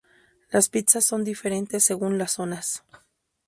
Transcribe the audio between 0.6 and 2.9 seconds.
pizzas son diferentes según las zonas.